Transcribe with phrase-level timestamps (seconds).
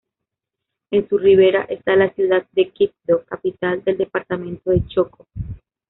[0.89, 5.27] En su ribera está la ciudad de Quibdó, capital del departamento de Chocó.